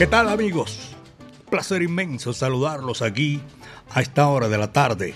[0.00, 0.96] ¿Qué tal amigos?
[1.50, 3.38] Placer inmenso saludarlos aquí
[3.90, 5.14] a esta hora de la tarde.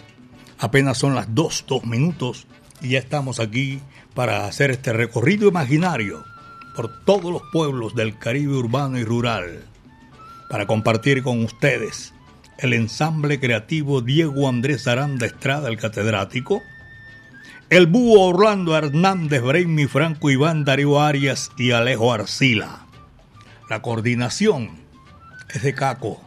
[0.58, 2.46] Apenas son las 2, 2 minutos
[2.82, 3.80] y ya estamos aquí
[4.12, 6.22] para hacer este recorrido imaginario
[6.76, 9.64] por todos los pueblos del Caribe urbano y rural.
[10.50, 12.12] Para compartir con ustedes
[12.58, 16.60] el ensamble creativo Diego Andrés Aranda Estrada, el catedrático,
[17.70, 22.83] el búho Orlando Hernández Breimi Franco Iván Darío Arias y Alejo Arcila.
[23.68, 24.70] La coordinación
[25.54, 26.20] es de Caco.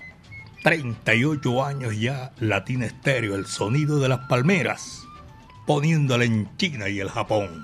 [0.63, 5.03] 38 años ya Latina Estéreo, el sonido de las palmeras,
[5.67, 7.63] poniéndole en China y el Japón.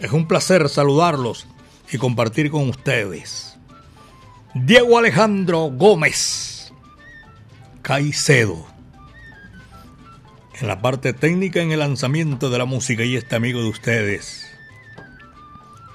[0.00, 1.46] Es un placer saludarlos
[1.92, 3.56] y compartir con ustedes.
[4.54, 6.72] Diego Alejandro Gómez
[7.82, 8.66] Caicedo.
[10.60, 14.50] En la parte técnica en el lanzamiento de la música y este amigo de ustedes,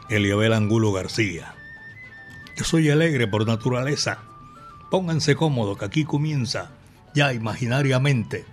[0.10, 1.54] Eliabel Angulo García.
[2.64, 4.20] Soy alegre por naturaleza.
[4.90, 6.72] Pónganse cómodos que aquí comienza,
[7.14, 8.46] ya imaginariamente,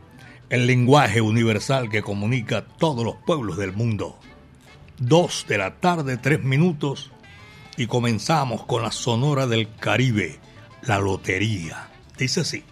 [0.51, 4.19] el lenguaje universal que comunica todos los pueblos del mundo.
[4.99, 7.11] Dos de la tarde, tres minutos,
[7.77, 10.41] y comenzamos con la Sonora del Caribe,
[10.83, 11.89] la Lotería.
[12.17, 12.65] Dice así.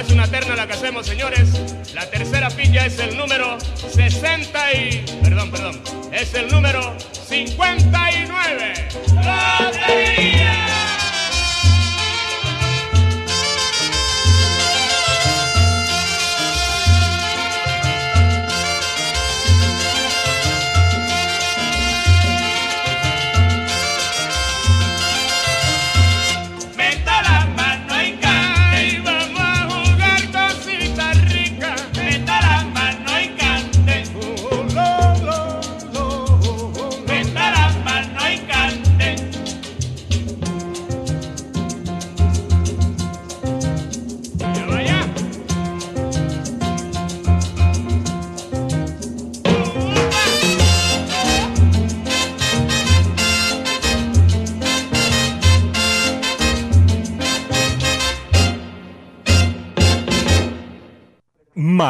[0.00, 1.48] Es una terna la que hacemos, señores,
[1.94, 5.04] la tercera pilla es el número 60 y...
[5.22, 5.82] Perdón, perdón.
[6.12, 6.94] Es el número
[7.26, 8.88] 59.
[9.14, 10.75] ¡Lotería!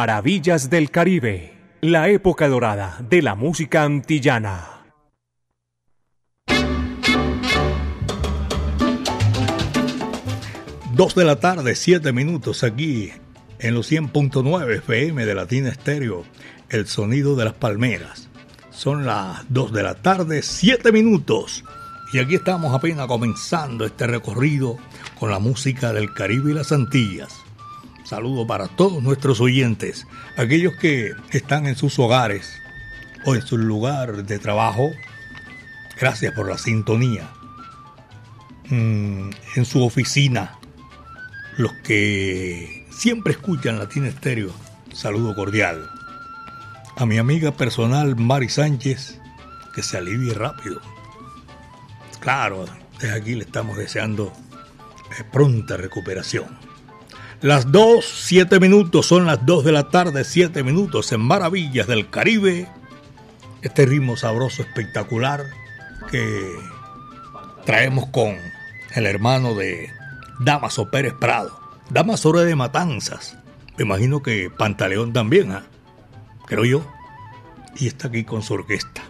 [0.06, 4.85] Maravillas del Caribe, la época dorada de la música antillana.
[10.93, 13.11] Dos de la tarde, siete minutos aquí
[13.58, 16.23] en los 100.9 FM de Latina Estéreo,
[16.69, 18.29] el sonido de las palmeras.
[18.70, 21.64] Son las 2 de la tarde, siete minutos.
[22.12, 24.79] Y aquí estamos apenas comenzando este recorrido
[25.19, 27.45] con la música del Caribe y las Antillas.
[28.06, 30.06] Saludo para todos nuestros oyentes,
[30.37, 32.62] aquellos que están en sus hogares
[33.25, 34.93] o en su lugar de trabajo.
[35.99, 37.29] Gracias por la sintonía.
[38.70, 40.56] Mm, en su oficina,
[41.56, 44.53] los que siempre escuchan Latina Estéreo,
[44.94, 45.91] saludo cordial.
[46.97, 49.19] A mi amiga personal Mari Sánchez,
[49.75, 50.81] que se alivie rápido.
[52.20, 52.67] Claro,
[53.00, 54.32] desde aquí le estamos deseando
[55.19, 56.75] eh, pronta recuperación.
[57.42, 62.08] Las 2, 7 minutos, son las 2 de la tarde, 7 minutos en Maravillas del
[62.08, 62.66] Caribe.
[63.60, 65.44] Este ritmo sabroso, espectacular
[66.10, 66.56] que
[67.66, 68.36] traemos con
[68.94, 69.90] el hermano de
[70.40, 71.60] Damaso Pérez Prado.
[71.90, 73.36] Damaso de Matanzas.
[73.76, 75.66] Me imagino que Pantaleón también, ¿ah?
[76.46, 76.86] creo yo.
[77.76, 79.02] Y está aquí con su orquesta.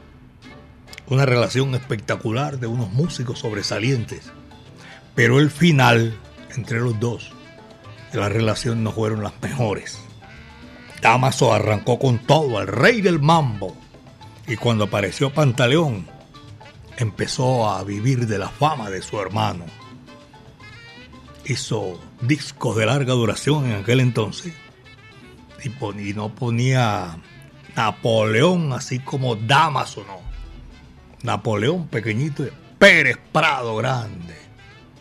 [1.07, 4.33] Una relación espectacular de unos músicos sobresalientes.
[5.15, 6.19] Pero el final
[6.57, 7.36] entre los dos
[8.17, 9.99] de la relación no fueron las mejores.
[11.01, 13.77] Damaso arrancó con todo al rey del mambo.
[14.47, 16.07] Y cuando apareció Pantaleón,
[16.97, 19.65] empezó a vivir de la fama de su hermano.
[21.45, 24.53] Hizo discos de larga duración en aquel entonces
[25.65, 27.19] y, no ponía
[27.75, 30.21] Napoleón así como Damaso, no.
[31.23, 34.37] Napoleón pequeñito y Pérez Prado grande.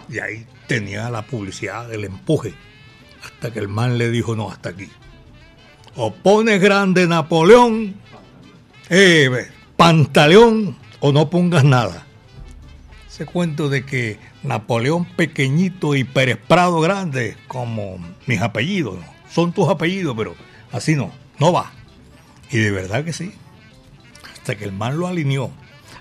[0.09, 2.53] Y ahí tenía la publicidad del empuje.
[3.25, 4.87] Hasta que el man le dijo, no, hasta aquí.
[5.95, 7.95] O pones grande Napoleón,
[8.89, 12.05] eh, Pantaleón, o no pongas nada.
[13.09, 18.97] Ese cuento de que Napoleón pequeñito y Pérez Prado grande, como mis apellidos,
[19.29, 20.35] son tus apellidos, pero
[20.71, 21.71] así no, no va.
[22.51, 23.33] Y de verdad que sí.
[24.33, 25.49] Hasta que el man lo alineó.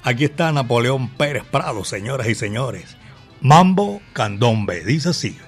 [0.02, 2.96] Aquí está Napoleón Pérez Prado, señoras y señores.
[3.40, 5.38] Mambo Candombe, dice así.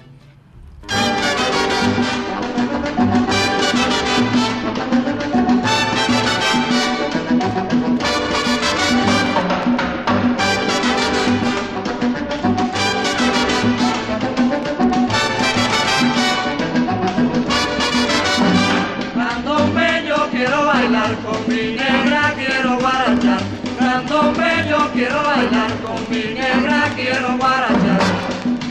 [24.97, 28.01] Quiero bailar, con mi negra quiero guarachar.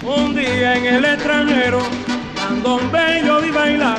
[0.02, 1.78] Un día en el extranjero,
[2.66, 3.98] candombe yo vi bailar,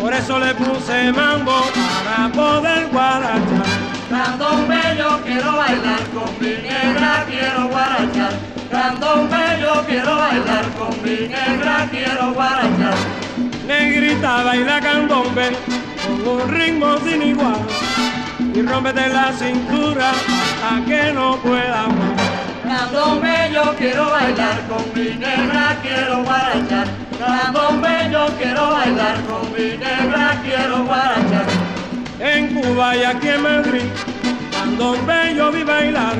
[0.00, 1.62] por eso le puse mambo
[2.04, 3.66] para poder guarachar.
[4.10, 8.32] Candombe yo quiero bailar, con mi negra quiero guarachar.
[8.70, 12.94] Candombe yo quiero bailar, con mi negra quiero guarachar.
[13.68, 15.52] Negrita baila candombe
[16.04, 17.60] con un ritmo sin igual
[18.52, 20.10] y rómpete la cintura
[20.68, 22.20] a que no pueda más.
[22.64, 26.99] Candombe yo quiero bailar con mi negra, quiero guarachar.
[27.20, 31.44] Candombe yo quiero bailar con mi negra, quiero guarachar.
[32.18, 33.82] En Cuba y aquí en Madrid,
[34.50, 36.14] candombe yo vi bailar.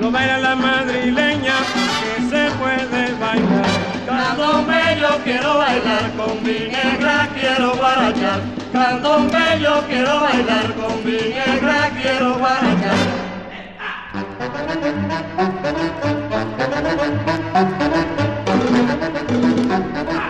[0.00, 1.54] Lo baila la madrileña
[2.00, 3.66] que se puede bailar.
[4.04, 8.40] Candombe yo quiero bailar con mi negra, quiero guarachar.
[8.72, 12.98] Candombe yo quiero bailar con mi negra, quiero guarachar.
[19.70, 20.20] este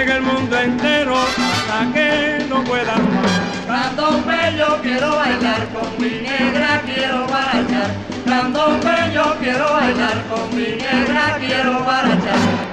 [0.00, 4.26] en el mundo entero hasta que no pueda más.
[4.26, 7.90] bello quiero bailar con mi negra, quiero bailar.
[8.24, 12.72] Candombe yo quiero bailar con mi negra, quiero bailar.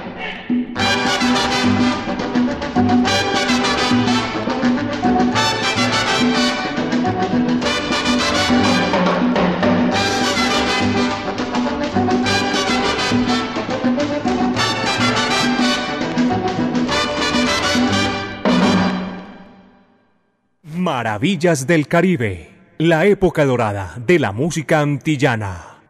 [21.00, 25.80] Maravillas del Caribe, la época dorada de la música antillana.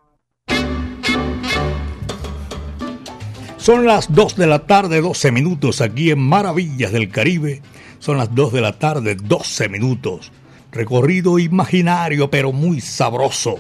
[3.57, 7.61] Son las 2 de la tarde, 12 minutos aquí en Maravillas del Caribe.
[7.99, 10.31] Son las 2 de la tarde, 12 minutos.
[10.71, 13.59] Recorrido imaginario, pero muy sabroso.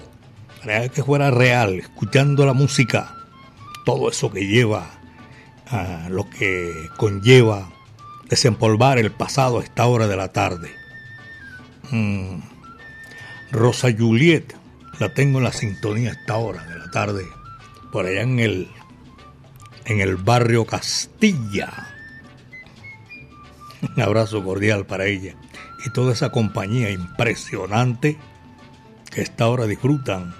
[0.62, 3.12] Real que fuera real, escuchando la música.
[3.84, 4.88] Todo eso que lleva,
[5.66, 7.72] a lo que conlleva
[8.28, 10.79] desempolvar el pasado a esta hora de la tarde.
[11.90, 12.40] Mm.
[13.52, 14.54] Rosa Juliet,
[14.98, 17.24] la tengo en la sintonía a esta hora de la tarde,
[17.92, 18.68] por allá en el
[19.86, 21.88] en el barrio Castilla.
[23.96, 25.34] Un abrazo cordial para ella
[25.84, 28.18] y toda esa compañía impresionante
[29.10, 30.34] que esta hora disfrutan.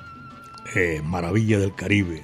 [0.75, 2.23] Eh, maravilla del Caribe.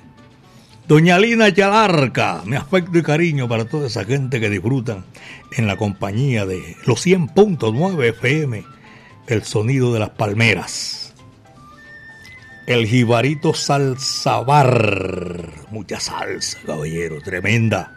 [0.87, 5.05] Doña Lina Yalarca, mi afecto y cariño para toda esa gente que disfrutan
[5.57, 8.65] en la compañía de los 100.9 FM,
[9.29, 11.07] el sonido de las palmeras
[12.67, 15.53] el jibarito salsabar.
[15.71, 17.93] Mucha salsa, caballero, tremenda.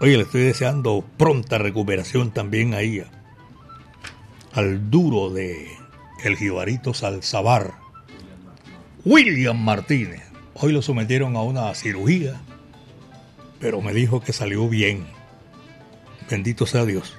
[0.00, 3.04] Oye, le estoy deseando pronta recuperación también ahí
[4.52, 5.68] al duro de
[6.24, 7.74] el jibarito salsabar.
[9.04, 10.22] William Martínez.
[10.54, 12.40] Hoy lo sometieron a una cirugía,
[13.58, 15.06] pero me dijo que salió bien.
[16.28, 17.16] Bendito sea Dios.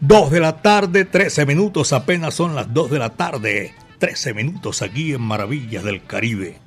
[0.00, 3.74] Dos de la tarde, 13 minutos, apenas son las dos de la tarde.
[3.98, 6.58] 13 minutos aquí en Maravillas del Caribe.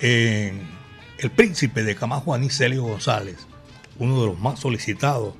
[0.00, 3.36] El príncipe de Camajo Anicelio González,
[3.98, 5.34] uno de los más solicitados,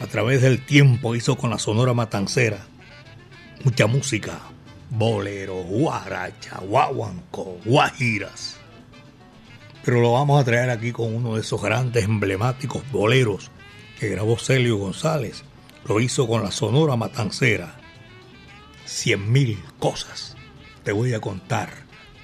[0.00, 2.66] a través del tiempo hizo con la Sonora Matancera
[3.64, 4.40] mucha música,
[4.90, 8.56] bolero, guaracha, guaguanco, guajiras.
[9.84, 13.50] Pero lo vamos a traer aquí con uno de esos grandes emblemáticos boleros
[13.98, 15.44] que grabó Celio González.
[15.84, 17.74] Lo hizo con la Sonora Matancera
[18.84, 20.36] cien mil cosas
[20.88, 21.68] te voy a contar,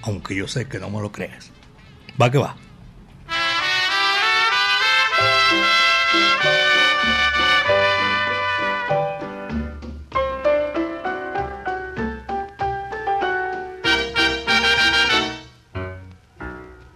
[0.01, 1.51] aunque yo sé que no me lo creas.
[2.19, 2.55] Va que va.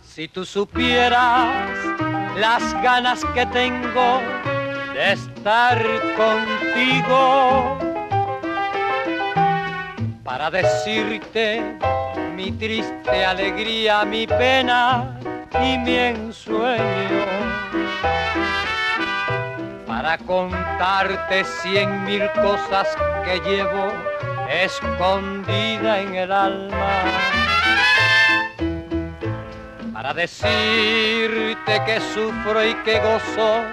[0.01, 1.77] Si tú supieras
[2.35, 4.21] las ganas que tengo
[4.95, 5.13] de
[5.49, 5.83] estar
[6.15, 7.79] contigo
[10.23, 11.63] para decirte
[12.35, 15.19] mi triste alegría, mi pena
[15.59, 17.25] y mi ensueño.
[19.87, 22.87] Para contarte cien mil cosas
[23.25, 23.91] que llevo
[24.51, 26.91] escondida en el alma.
[29.93, 33.63] Para decirte que sufro y que gozo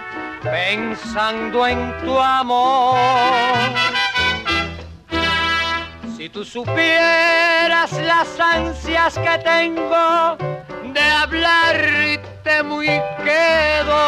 [0.50, 2.96] pensando en tu amor.
[6.16, 10.36] Si tú supieras las ansias que tengo
[10.92, 12.86] de hablarte muy
[13.24, 14.02] quedo.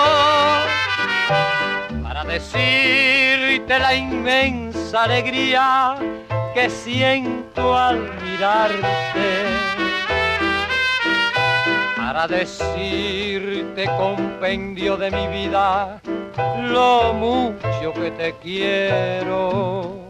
[2.03, 5.97] Para decirte la inmensa alegría
[6.55, 9.78] que siento al mirarte
[12.09, 16.01] para decirte compendio de mi vida
[16.63, 20.09] lo mucho que te quiero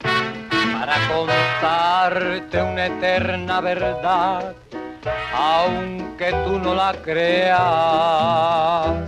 [0.00, 4.54] para contarte una eterna verdad,
[5.34, 8.99] aunque tú no la creas.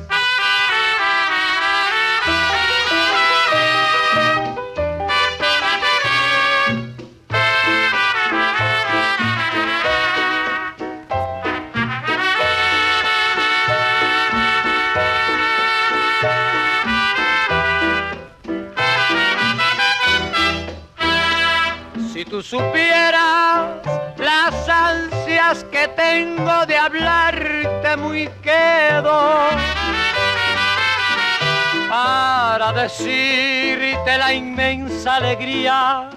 [32.99, 36.11] Decirte la inmensa alegría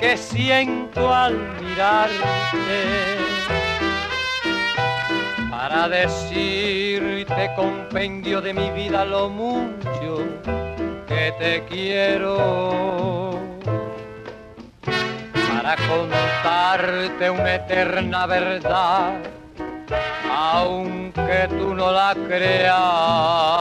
[0.00, 3.18] que siento al mirarte
[5.50, 10.24] para decirte compendio de mi vida lo mucho
[11.06, 13.38] que te quiero
[15.52, 19.18] para contarte una eterna verdad,
[20.30, 23.56] aunque tú no la creas.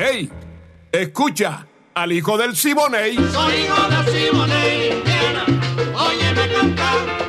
[0.00, 0.30] ¡Ey!
[0.90, 3.16] Escucha al hijo del Siboney.
[3.16, 5.44] Soy hijo del Siboney, Indiana.
[5.94, 7.20] Óyeme cantar.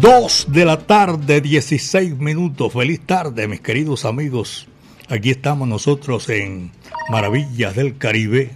[0.00, 2.72] Dos de la tarde, 16 minutos.
[2.74, 4.68] Feliz tarde, mis queridos amigos
[5.08, 6.72] Aquí estamos nosotros en
[7.10, 8.50] Maravillas del Caribe,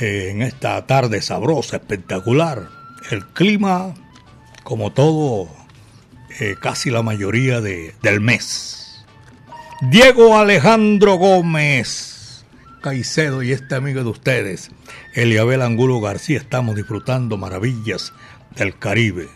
[0.00, 2.68] eh, en esta tarde sabrosa, espectacular.
[3.10, 3.92] El clima,
[4.62, 5.48] como todo,
[6.40, 9.04] eh, casi la mayoría de, del mes.
[9.82, 12.44] Diego Alejandro Gómez
[12.84, 14.70] Caicedo y este amigo de ustedes,
[15.14, 18.12] Eliabel Angulo García, estamos disfrutando maravillas
[18.56, 19.28] del Caribe.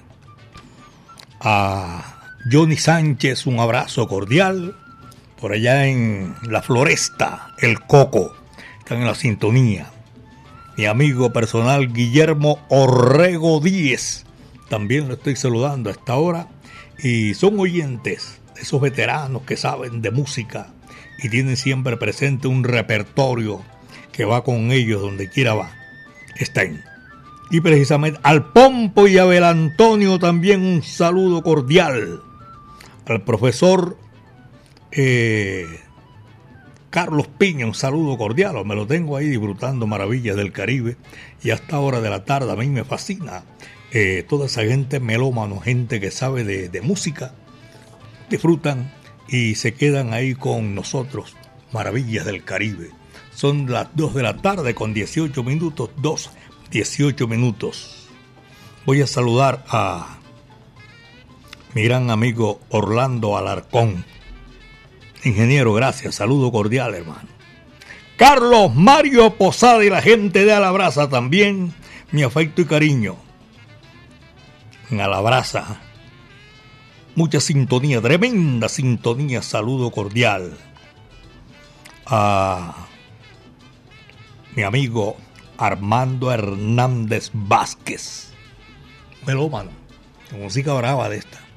[1.41, 4.77] A Johnny Sánchez, un abrazo cordial
[5.41, 8.35] por allá en la floresta, el coco,
[8.81, 9.93] están en la sintonía.
[10.77, 14.27] Mi amigo personal Guillermo Orrego Díez,
[14.69, 16.49] también lo estoy saludando a esta hora.
[17.03, 20.73] Y son oyentes, esos veteranos que saben de música
[21.23, 23.63] y tienen siempre presente un repertorio
[24.13, 25.71] que va con ellos donde quiera va.
[26.37, 26.83] Estén.
[27.51, 32.21] Y precisamente al Pompo y a Bel Antonio también un saludo cordial.
[33.07, 33.97] Al profesor
[34.91, 35.67] eh,
[36.91, 40.97] Carlos Piña, un saludo cordial, me lo tengo ahí disfrutando maravillas del Caribe
[41.43, 43.45] y hasta ahora de la tarde a mí me fascina
[43.93, 47.33] eh, toda esa gente melómano, gente que sabe de, de, música,
[48.31, 48.93] disfrutan
[49.29, 51.37] y se quedan ahí con nosotros,
[51.73, 52.91] maravillas del Caribe.
[53.35, 56.31] Son las 2 de la tarde con 18 minutos, 2,
[56.71, 58.09] 18 minutos.
[58.85, 60.19] Voy a saludar a
[61.75, 64.05] mi gran amigo Orlando Alarcón
[65.25, 66.17] Ingeniero, gracias.
[66.17, 67.29] Saludo cordial, hermano.
[68.17, 71.73] Carlos Mario Posada y la gente de Alabraza también.
[72.11, 73.17] Mi afecto y cariño.
[74.91, 75.81] En Alabraza.
[77.15, 79.43] Mucha sintonía, tremenda sintonía.
[79.43, 80.57] Saludo cordial.
[82.07, 82.87] A
[84.55, 85.17] mi amigo
[85.57, 88.33] Armando Hernández Vázquez.
[89.27, 89.71] Melómano.
[90.33, 91.49] Música brava de esta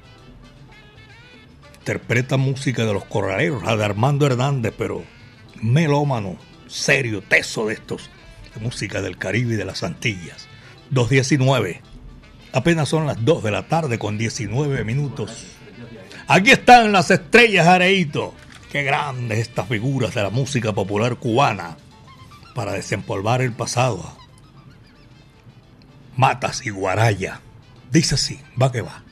[1.81, 5.03] interpreta música de los corraleros, la de Armando Hernández, pero
[5.63, 8.11] melómano, serio, teso de estos,
[8.53, 10.47] de música del Caribe y de las Antillas.
[10.91, 11.81] 2.19.
[12.53, 15.45] Apenas son las 2 de la tarde con 19 minutos.
[16.27, 18.33] Aquí están las estrellas Areito.
[18.71, 21.77] Qué grandes estas figuras de la música popular cubana
[22.55, 24.17] para desempolvar el pasado.
[26.15, 27.41] Matas y Guaraya.
[27.91, 29.03] Dice así, va que va.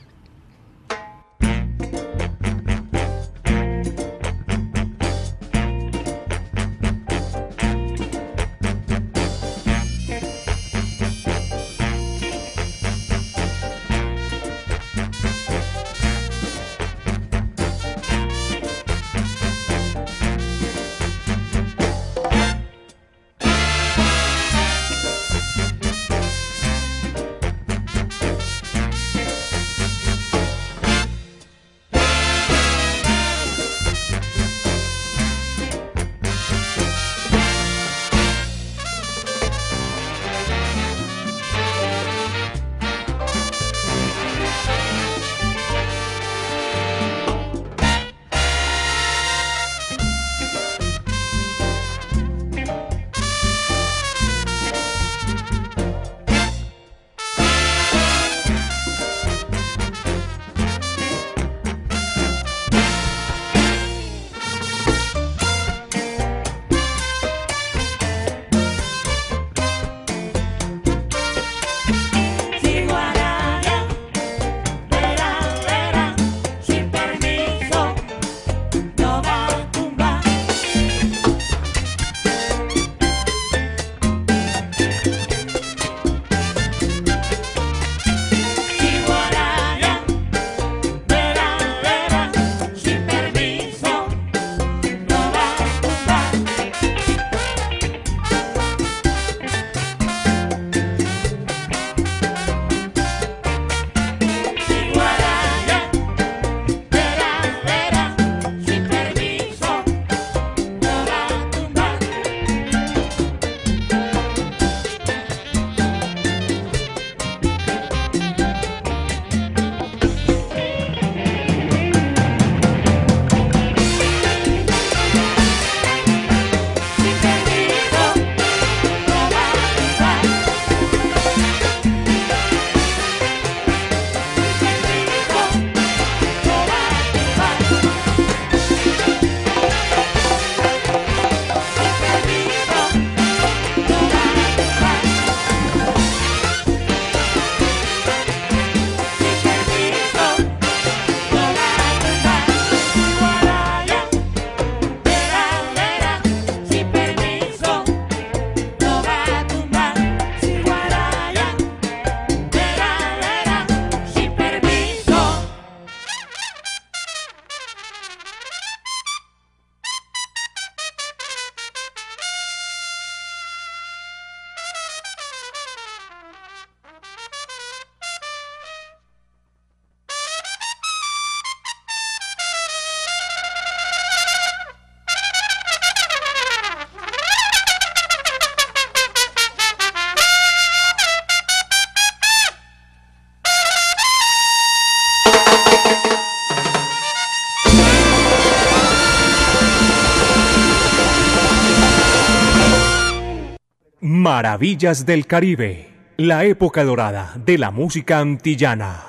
[204.60, 209.04] Maravillas del Caribe, la época dorada de la música antillana.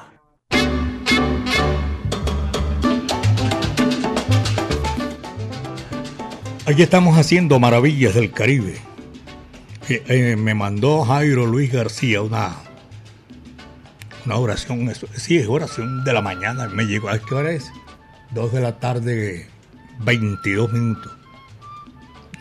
[6.65, 8.77] Aquí estamos haciendo Maravillas del Caribe.
[9.89, 12.55] Eh, eh, me mandó Jairo Luis García una,
[14.25, 16.69] una oración, sí, es oración de la mañana.
[16.69, 17.69] Me llegó, ¿a qué hora es?
[18.33, 19.49] Dos de la tarde,
[19.99, 21.20] 22 minutos.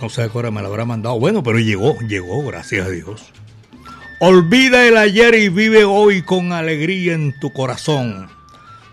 [0.00, 1.18] No sé qué hora me la habrá mandado.
[1.18, 3.32] Bueno, pero llegó, llegó, gracias a Dios.
[4.18, 8.28] Olvida el ayer y vive hoy con alegría en tu corazón.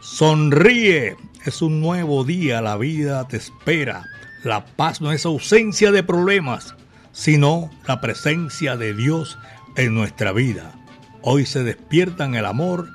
[0.02, 1.16] Sonríe,
[1.46, 4.06] es un nuevo día, la vida te espera.
[4.44, 6.76] La paz no es ausencia de problemas,
[7.14, 9.38] sino la presencia de Dios
[9.76, 10.74] en nuestra vida.
[11.22, 12.90] Hoy se despiertan el amor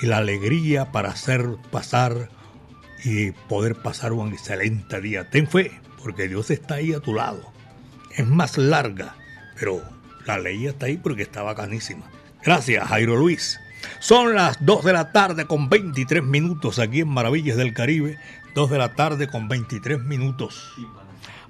[0.00, 2.30] y la alegría para hacer pasar
[3.04, 5.28] y poder pasar un excelente día.
[5.30, 7.52] Ten fe, porque Dios está ahí a tu lado.
[8.16, 9.14] Es más larga,
[9.58, 9.82] pero
[10.26, 12.10] la ley está ahí porque está bacanísima.
[12.42, 13.60] Gracias, Jairo Luis.
[13.98, 18.18] Son las 2 de la tarde con 23 minutos aquí en Maravillas del Caribe.
[18.54, 20.72] 2 de la tarde con 23 minutos.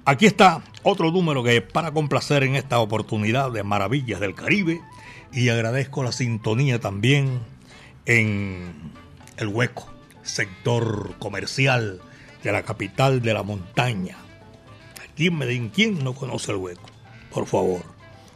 [0.05, 4.81] Aquí está otro número que para complacer en esta oportunidad de Maravillas del Caribe.
[5.31, 7.39] Y agradezco la sintonía también
[8.05, 8.73] en
[9.37, 9.89] El Hueco,
[10.23, 12.01] sector comercial
[12.43, 14.17] de la capital de la montaña.
[15.15, 16.89] ¿Quién no conoce el hueco?
[17.31, 17.83] Por favor,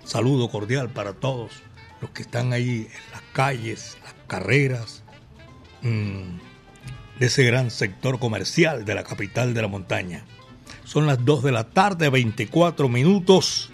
[0.03, 1.51] saludo cordial para todos
[2.01, 5.03] los que están ahí en las calles, las carreras
[5.81, 6.37] mmm,
[7.19, 10.25] de ese gran sector comercial de la capital de la montaña.
[10.83, 13.71] Son las 2 de la tarde, 24 minutos,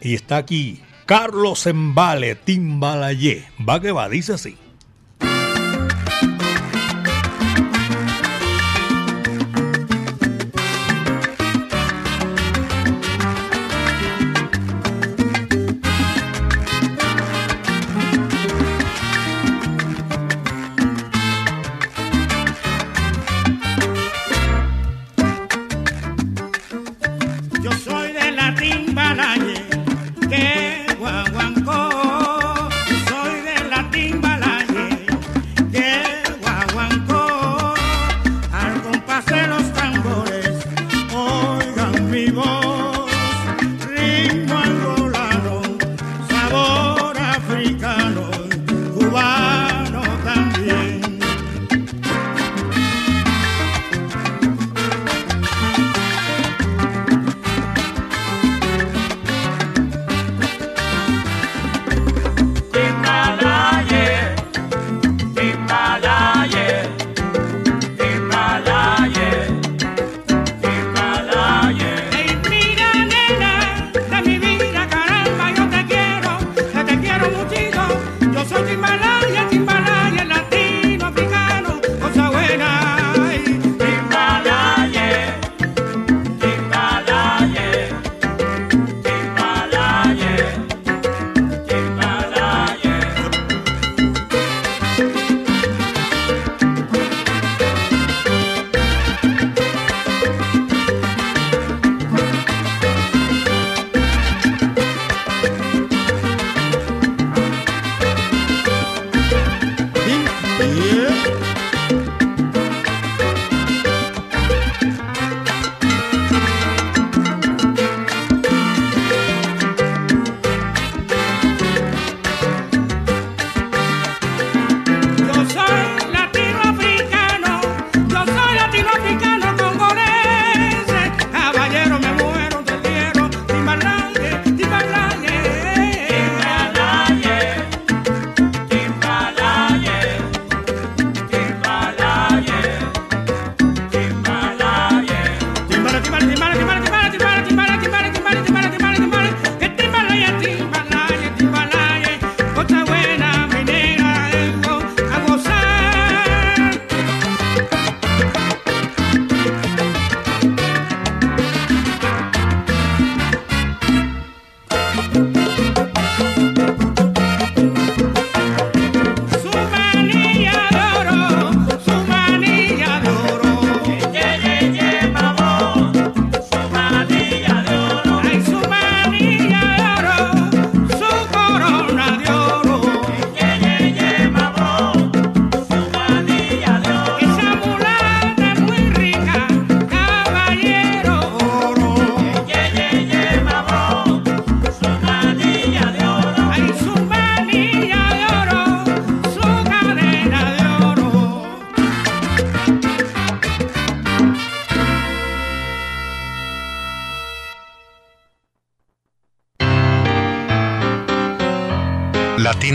[0.00, 3.46] y está aquí Carlos Embale Timbalayé.
[3.66, 4.56] Va que va, dice así.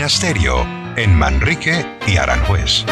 [0.04, 2.84] Latina Stereo en Manrique y Aranjuez.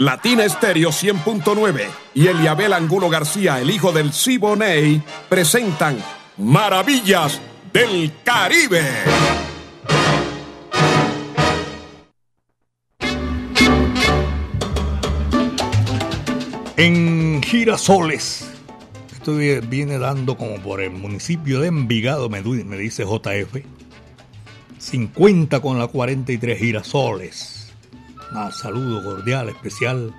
[0.00, 5.96] Latina Stereo 100.9 y Eliabel Angulo García, el hijo del Siboney, presentan
[6.36, 7.40] Maravillas
[7.72, 8.82] del Caribe.
[16.76, 18.43] En Girasoles,
[19.24, 19.38] esto
[19.70, 23.64] viene dando como por el municipio de Envigado, me, me dice JF,
[24.76, 27.72] 50 con la 43 Girasoles.
[28.32, 30.14] Un saludo cordial, especial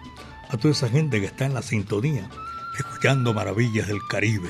[0.49, 2.27] a toda esa gente que está en la sintonía,
[2.79, 4.49] escuchando Maravillas del Caribe.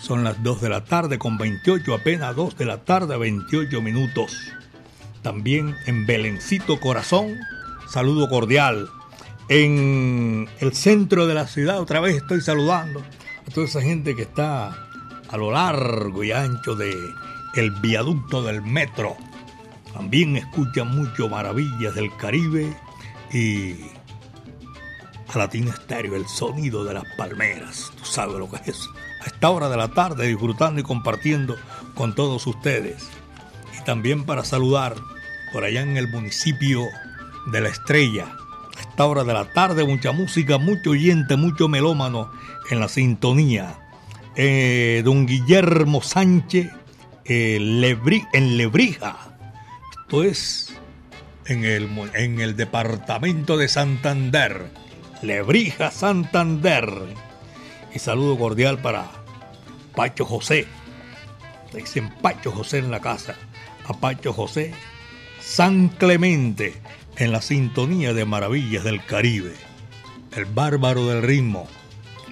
[0.00, 4.36] Son las 2 de la tarde con 28, apenas 2 de la tarde, 28 minutos.
[5.22, 7.36] También en Belencito Corazón,
[7.88, 8.88] saludo cordial
[9.48, 11.78] en el centro de la ciudad.
[11.78, 13.04] Otra vez estoy saludando
[13.46, 14.86] a toda esa gente que está
[15.28, 16.94] a lo largo y ancho de
[17.54, 19.16] el viaducto del metro.
[19.92, 22.76] También escuchan mucho Maravillas del Caribe
[23.32, 23.74] y
[25.28, 27.92] a Latina Estéreo, el sonido de las palmeras.
[27.98, 28.88] Tú sabes lo que es.
[29.22, 31.56] A esta hora de la tarde disfrutando y compartiendo
[31.94, 33.08] con todos ustedes.
[33.78, 34.94] Y también para saludar
[35.52, 36.82] por allá en el municipio
[37.46, 38.36] de La Estrella,
[38.96, 42.32] esta hora de la tarde, mucha música, mucho oyente, mucho melómano
[42.70, 43.78] en la sintonía.
[44.36, 46.72] Eh, don Guillermo Sánchez
[47.26, 47.56] eh,
[48.32, 49.36] en Lebrija.
[50.00, 50.72] Esto es
[51.44, 54.70] en el, en el departamento de Santander.
[55.20, 56.90] Lebrija, Santander.
[57.94, 59.10] Y saludo cordial para
[59.94, 60.66] Pacho José.
[61.74, 63.34] Dicen Pacho José en la casa.
[63.86, 64.72] A Pacho José.
[65.38, 66.80] San Clemente
[67.18, 69.54] en la sintonía de Maravillas del Caribe.
[70.32, 71.66] El bárbaro del ritmo.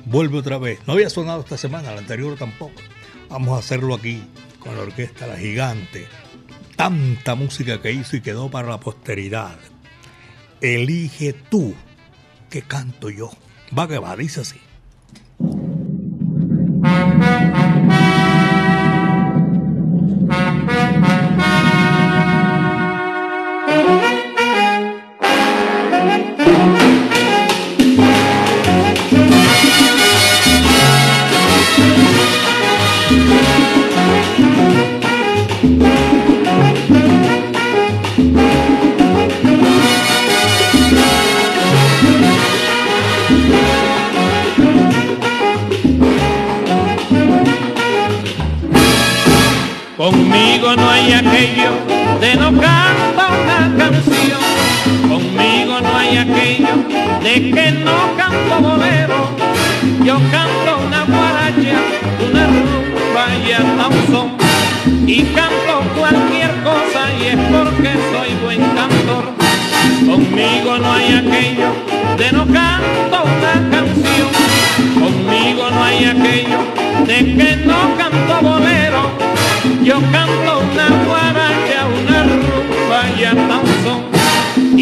[0.04, 0.80] Vuelve otra vez.
[0.86, 2.80] No había sonado esta semana, la anterior tampoco.
[3.30, 4.22] Vamos a hacerlo aquí
[4.58, 6.06] con la orquesta La Gigante.
[6.76, 9.58] Tanta música que hizo y quedó para la posteridad.
[10.60, 11.74] Elige tú
[12.50, 13.30] que canto yo.
[13.76, 14.60] Va que va, dice así.
[51.44, 54.40] De no cantar una canción.
[55.07, 56.74] Conmigo no hay aquello
[57.22, 59.28] de que no canto bolero.
[60.02, 61.76] Yo canto una guaracha,
[62.26, 64.28] una rumba y hasta un son.
[65.07, 69.35] Y canto cualquier cosa y es porque soy buen cantor.
[70.07, 71.74] Conmigo no hay aquello
[72.16, 74.30] de no canto una canción.
[74.94, 76.59] Conmigo no hay aquello
[77.07, 79.35] de que no canto bolero
[79.85, 80.43] yo canto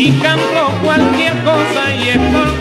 [0.04, 2.51] Y canto cualquier cosa y es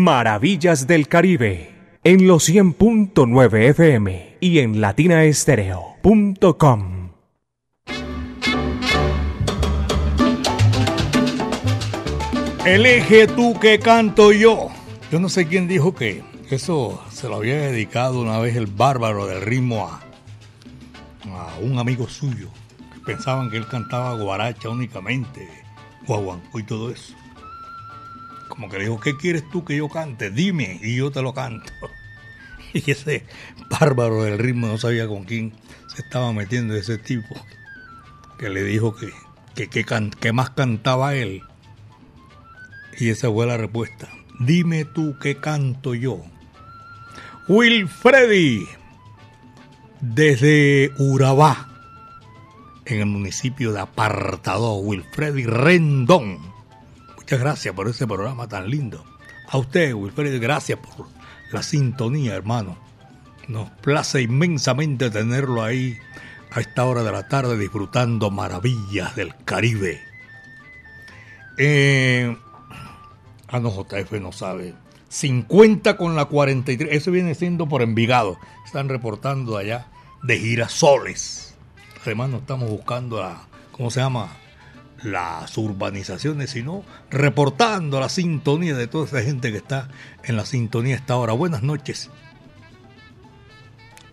[0.00, 7.10] Maravillas del Caribe en los 100.9 FM y en latinaestereo.com.
[12.64, 14.68] Elige tú que canto yo.
[15.12, 19.26] Yo no sé quién dijo que eso se lo había dedicado una vez el bárbaro
[19.26, 20.00] del ritmo a,
[21.60, 22.48] un amigo suyo.
[23.04, 25.46] Pensaban que él cantaba guaracha únicamente,
[26.06, 27.19] guaguancó y todo eso.
[28.60, 30.30] Como que le dijo, ¿qué quieres tú que yo cante?
[30.30, 31.72] Dime y yo te lo canto.
[32.74, 33.24] Y ese
[33.70, 35.54] bárbaro del ritmo no sabía con quién
[35.88, 37.34] se estaba metiendo ese tipo.
[38.38, 39.10] Que le dijo que,
[39.54, 39.86] que, que,
[40.20, 41.42] que más cantaba él.
[42.98, 44.10] Y esa fue la respuesta.
[44.40, 46.22] Dime tú qué canto yo.
[47.48, 48.68] Wilfredi,
[50.02, 51.66] desde Urabá,
[52.84, 56.49] en el municipio de Apartado, Wilfredi Rendón.
[57.30, 59.04] Muchas gracias por ese programa tan lindo.
[59.46, 61.06] A usted, Wilfredi, gracias por
[61.52, 62.76] la sintonía, hermano.
[63.46, 65.96] Nos place inmensamente tenerlo ahí
[66.50, 70.00] a esta hora de la tarde disfrutando maravillas del Caribe.
[71.56, 72.36] Eh,
[73.46, 74.74] ah, no, JF no sabe.
[75.08, 76.92] 50 con la 43.
[76.92, 78.38] Eso viene siendo por Envigado.
[78.66, 79.86] Están reportando allá
[80.24, 81.54] de girasoles.
[82.02, 84.32] Además, no estamos buscando la, ¿cómo se llama?
[85.02, 89.88] Las urbanizaciones, sino reportando la sintonía de toda esa gente que está
[90.24, 91.32] en la sintonía esta hora.
[91.32, 92.10] Buenas noches.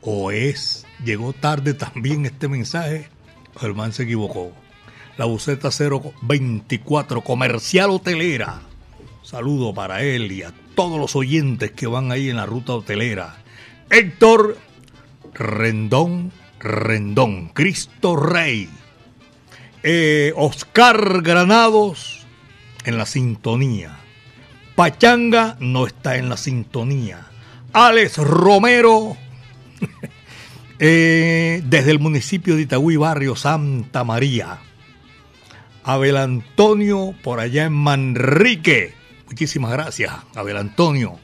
[0.02, 3.10] O es, llegó tarde también este mensaje,
[3.62, 4.54] o el man se equivocó.
[5.18, 5.70] La buceta
[6.22, 8.62] 024, comercial hotelera.
[9.24, 13.36] Saludo para él y a todos los oyentes que van ahí en la ruta hotelera.
[13.90, 14.58] Héctor
[15.34, 18.70] Rendón, Rendón, Cristo Rey.
[19.84, 22.26] Eh, Oscar Granados
[22.86, 23.98] en la sintonía.
[24.76, 27.28] Pachanga no está en la sintonía.
[27.74, 29.18] Alex Romero
[30.80, 34.60] eh, desde el municipio de Itagüí, barrio Santa María.
[35.84, 38.94] Abel Antonio por allá en Manrique.
[39.28, 41.18] Muchísimas gracias, Abel Antonio.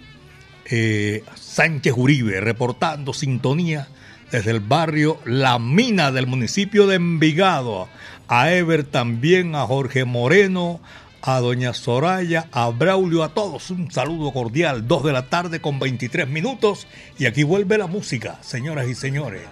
[0.66, 3.88] Eh, Sánchez Uribe, reportando sintonía
[4.32, 7.90] desde el barrio La Mina del municipio de Envigado.
[8.28, 10.80] A Ever también, a Jorge Moreno,
[11.22, 13.70] a doña Soraya, a Braulio, a todos.
[13.70, 14.88] Un saludo cordial.
[14.88, 16.88] Dos de la tarde con 23 minutos.
[17.18, 19.44] Y aquí vuelve la música, señoras y señores.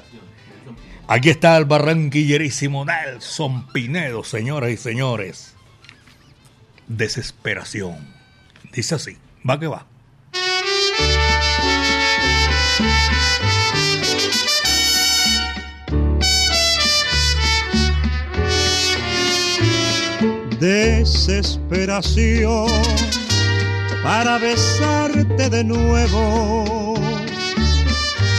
[1.08, 5.56] Aquí está el barranquillerísimo Nelson Pinedo, señoras y señores.
[6.88, 7.98] Desesperación.
[8.72, 9.86] Dice así, va que va.
[20.62, 22.70] Desesperación
[24.04, 26.94] para besarte de nuevo,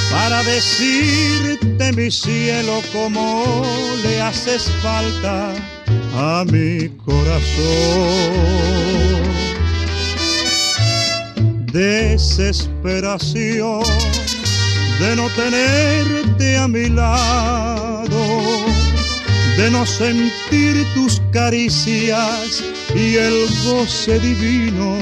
[0.09, 3.65] para decirte mi cielo como
[4.05, 5.53] le haces falta
[6.15, 7.43] a mi corazón.
[11.73, 13.83] Desesperación
[15.01, 17.92] de no tenerte a mi lado,
[19.57, 22.63] de no sentir tus caricias
[22.95, 24.97] y el goce divino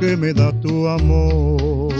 [0.00, 1.94] que me da tu amor.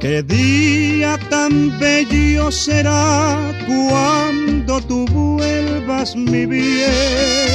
[0.00, 7.52] Qué día tan bello será cuando tú vuelvas mi bien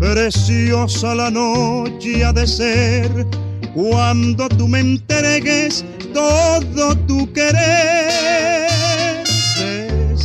[0.00, 3.26] Preciosa la noche ha de ser
[3.74, 8.49] cuando tú me entregues todo tu querer.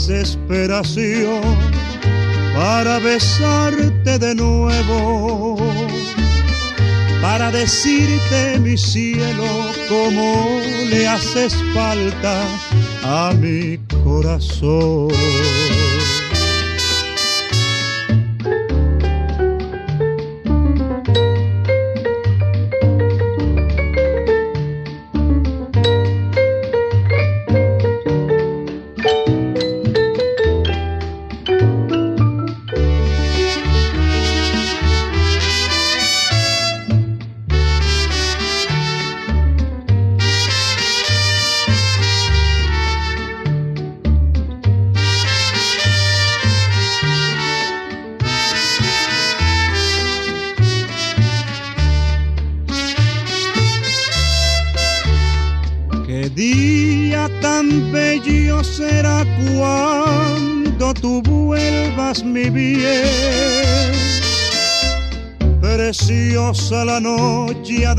[0.08, 1.41] Desesperación
[2.56, 5.58] para besarte de nuevo,
[7.24, 9.47] para decirte mi cielo
[9.89, 12.43] como le haces falta
[13.03, 15.10] a mi corazón.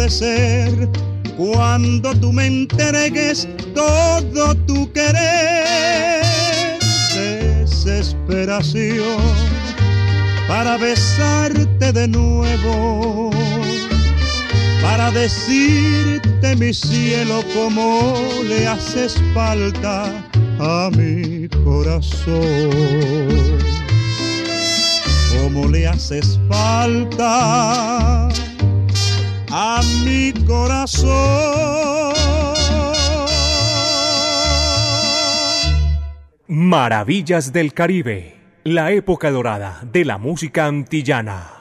[0.08, 0.88] Ser
[1.36, 6.24] cuando tú me entregues todo tu querer.
[7.14, 9.18] Desesperación
[10.48, 13.30] para besarte de nuevo,
[14.82, 20.06] para decirte mi cielo como le haces falta
[20.58, 22.70] a mi corazón
[25.46, 28.28] como le haces falta
[29.58, 32.12] a mi corazón.
[36.46, 41.52] Maravillas del Caribe, la época dorada de la música antillana.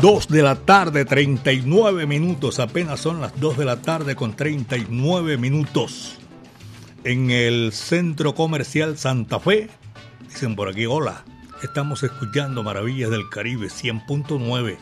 [0.00, 2.60] Dos de la tarde, 39 minutos.
[2.60, 6.18] Apenas son las dos de la tarde con 39 minutos
[7.04, 9.68] en el Centro Comercial Santa Fe.
[10.30, 11.24] Dicen por aquí, hola,
[11.62, 14.78] estamos escuchando Maravillas del Caribe 100.9.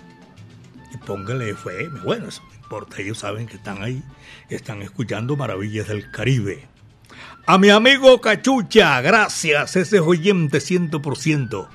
[0.94, 2.00] Y póngale FM.
[2.00, 4.02] Bueno, eso no importa, ellos saben que están ahí,
[4.48, 6.66] están escuchando Maravillas del Caribe.
[7.46, 11.68] A mi amigo Cachucha, gracias, ese es oyente 100%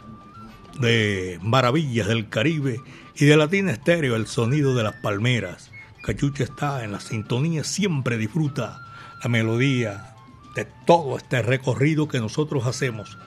[0.80, 2.80] de Maravillas del Caribe
[3.16, 5.72] y de Latina Estéreo, el sonido de las palmeras.
[6.04, 8.82] Cachucha está en la sintonía, siempre disfruta
[9.24, 10.14] la melodía,
[10.56, 13.18] de todo este recorrido que nosotros hacemos,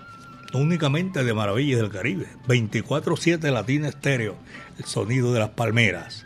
[0.52, 4.36] únicamente de Maravillas del Caribe, 24-7 Latina Estéreo,
[4.78, 6.24] el sonido de las palmeras,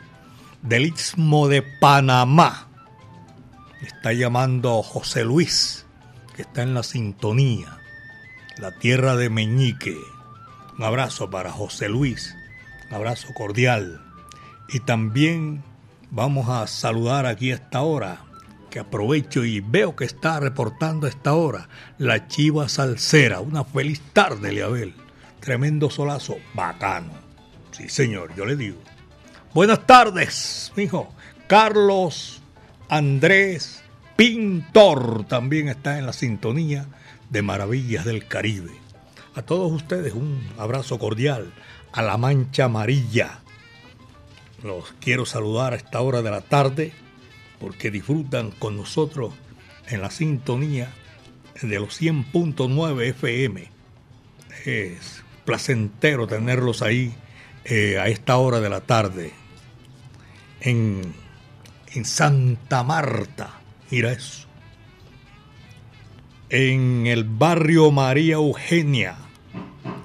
[0.62, 2.68] del Istmo de Panamá.
[3.82, 5.86] está llamando José Luis,
[6.36, 7.78] que está en la sintonía,
[8.58, 9.96] la tierra de Meñique.
[10.78, 12.36] Un abrazo para José Luis,
[12.88, 14.02] un abrazo cordial.
[14.68, 15.62] Y también
[16.10, 18.20] vamos a saludar aquí a esta hora
[18.70, 21.68] que aprovecho y veo que está reportando a esta hora
[21.98, 23.40] la Chiva Salsera.
[23.40, 24.94] Una feliz tarde, Leabel.
[25.40, 27.12] Tremendo solazo, bacano.
[27.72, 28.78] Sí, señor, yo le digo.
[29.52, 31.12] Buenas tardes, hijo.
[31.46, 32.40] Carlos
[32.88, 33.82] Andrés
[34.16, 36.86] Pintor también está en la sintonía
[37.30, 38.72] de Maravillas del Caribe.
[39.34, 41.52] A todos ustedes un abrazo cordial
[41.92, 43.40] a la Mancha Amarilla.
[44.62, 46.92] Los quiero saludar a esta hora de la tarde
[47.60, 49.34] porque disfrutan con nosotros
[49.88, 50.90] en la sintonía
[51.60, 53.68] de los 100.9 FM.
[54.64, 57.14] Es placentero tenerlos ahí
[57.64, 59.32] eh, a esta hora de la tarde.
[60.60, 61.02] En,
[61.92, 64.48] en Santa Marta, mira eso.
[66.48, 69.16] En el barrio María Eugenia.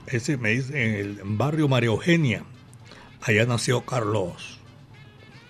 [0.08, 2.44] Ese me dice, en el barrio María Eugenia.
[3.22, 4.60] Allá nació Carlos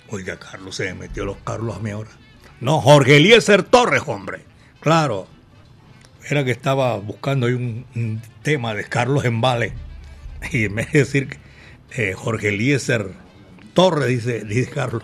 [0.09, 2.11] Oiga, Carlos, se me metió los Carlos a mí ahora.
[2.61, 4.43] No, Jorge Eliezer Torres, hombre.
[4.79, 5.27] Claro.
[6.29, 9.73] Era que estaba buscando ahí un, tema de Carlos en Vale.
[10.51, 11.39] Y en vez de decir
[11.95, 13.13] eh, Jorge Eliezer
[13.73, 15.03] Torres, dice, dice Carlos.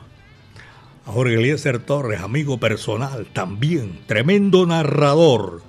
[1.06, 5.64] Jorge Eliezer Torres, amigo personal, también, tremendo narrador.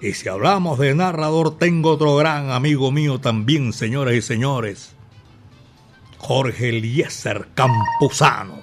[0.00, 4.92] Y si hablamos de narrador, tengo otro gran amigo mío también, señoras y señores.
[6.18, 8.61] Jorge Eliezer Campuzano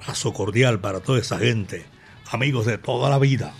[0.00, 1.84] abrazo cordial para toda esa gente,
[2.30, 3.52] amigos de toda la vida.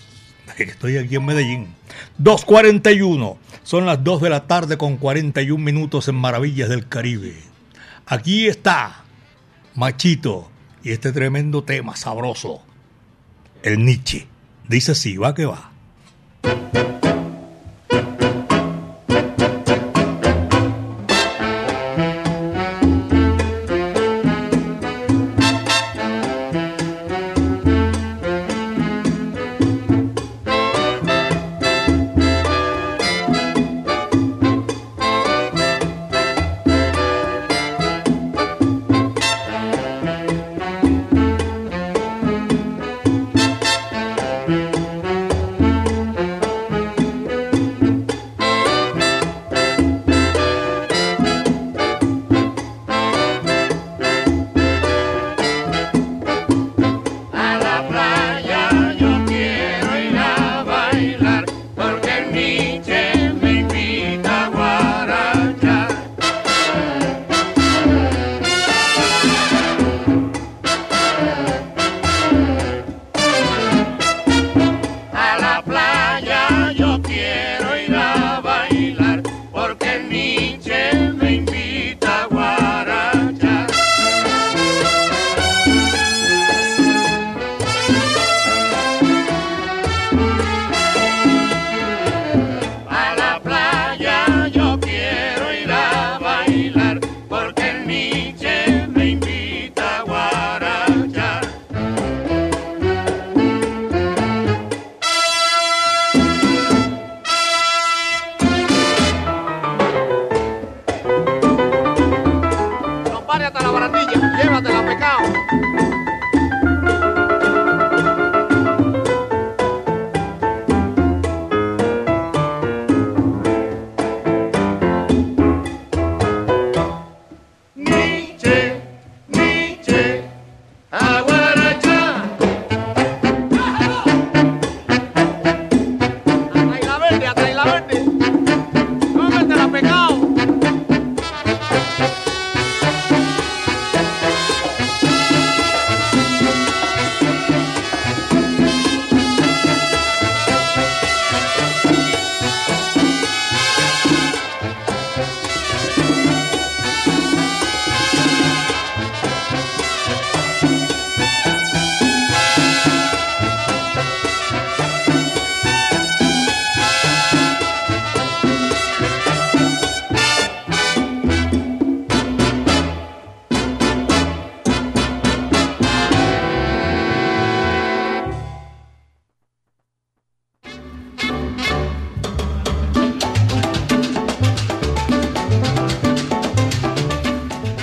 [0.58, 1.74] Estoy aquí en Medellín.
[2.20, 3.36] 2.41.
[3.62, 7.36] Son las 2 de la tarde con 41 minutos en Maravillas del Caribe.
[8.06, 9.04] Aquí está
[9.74, 10.50] Machito
[10.82, 12.62] y este tremendo tema sabroso.
[13.62, 14.26] El Nietzsche.
[14.68, 15.70] Dice así, va que va.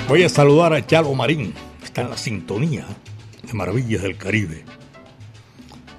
[0.08, 1.54] Voy a saludar a Chalo Marín,
[1.84, 2.86] está en la sintonía
[3.44, 4.64] de Maravillas del Caribe.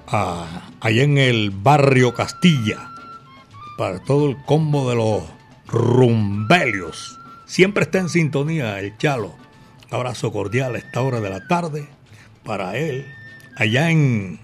[0.07, 2.89] Ah, allá en el barrio Castilla,
[3.77, 5.23] para todo el combo de los
[5.67, 7.19] rumbelios.
[7.45, 9.35] Siempre está en sintonía el Chalo.
[9.91, 11.87] Abrazo cordial a esta hora de la tarde
[12.43, 13.05] para él,
[13.57, 14.39] allá en,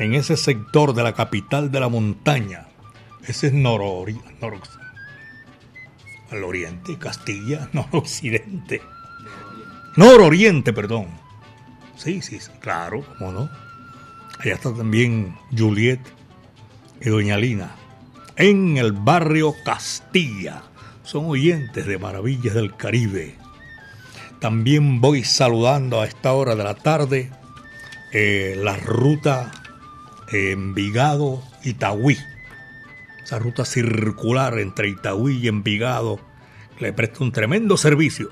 [0.00, 2.66] en ese sector de la capital de la montaña.
[3.28, 4.34] Ese es nororiente.
[4.40, 4.54] Nor
[6.30, 8.82] al oriente, Castilla, noroccidente.
[9.96, 11.08] Nororiente, perdón.
[11.96, 13.50] Sí, sí, sí, claro, cómo no.
[14.38, 16.00] Allá está también Juliet
[17.00, 17.74] y Doña Lina.
[18.36, 20.62] En el barrio Castilla.
[21.02, 23.34] Son oyentes de Maravillas del Caribe.
[24.40, 27.32] También voy saludando a esta hora de la tarde
[28.12, 29.50] eh, la ruta
[30.30, 32.18] Envigado-Itagüí
[33.28, 36.18] esa ruta circular entre Itagüí y Envigado
[36.78, 38.30] le presta un tremendo servicio,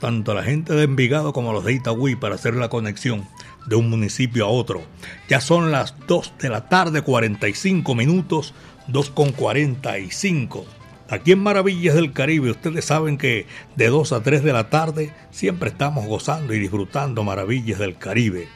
[0.00, 3.26] tanto a la gente de Envigado como a los de Itagüí para hacer la conexión
[3.66, 4.82] de un municipio a otro.
[5.30, 8.52] Ya son las 2 de la tarde, 45 minutos,
[8.88, 10.66] 2 con 45.
[11.08, 15.14] Aquí en Maravillas del Caribe, ustedes saben que de 2 a 3 de la tarde
[15.30, 18.48] siempre estamos gozando y disfrutando Maravillas del Caribe.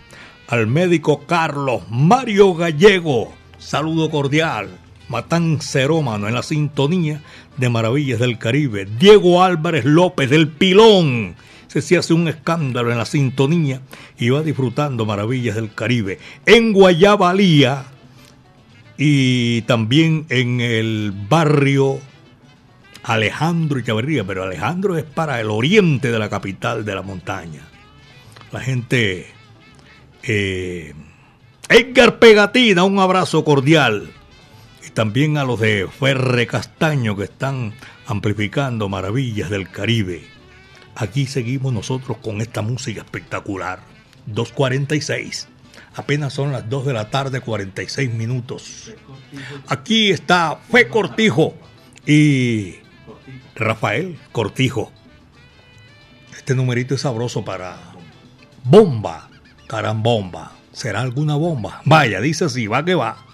[0.49, 4.69] Al médico Carlos Mario Gallego, saludo cordial
[5.09, 7.23] Matán Cerómano en la sintonía
[7.57, 8.87] de Maravillas del Caribe.
[8.99, 11.35] Diego Álvarez López del Pilón.
[11.67, 13.81] Se se hace un escándalo en la sintonía
[14.19, 16.19] y va disfrutando Maravillas del Caribe.
[16.47, 17.85] En Guayabalía
[18.97, 22.01] y también en el barrio
[23.03, 27.63] Alejandro y pero Alejandro es para el oriente de la capital de la montaña.
[28.53, 29.27] La gente...
[30.23, 30.93] Eh,
[31.71, 34.11] Edgar Pegatina, un abrazo cordial
[34.99, 37.73] también a los de Ferre Castaño que están
[38.09, 40.27] amplificando maravillas del Caribe.
[40.97, 43.79] Aquí seguimos nosotros con esta música espectacular.
[44.27, 45.47] 2.46.
[45.95, 48.93] Apenas son las 2 de la tarde, 46 minutos.
[49.69, 51.55] Aquí está Fe Cortijo
[52.05, 52.79] y
[53.55, 54.91] Rafael Cortijo.
[56.37, 57.79] Este numerito es sabroso para
[58.65, 59.31] bomba,
[59.69, 60.57] carambomba.
[60.73, 61.83] ¿Será alguna bomba?
[61.85, 63.29] Vaya, dice así, va que va.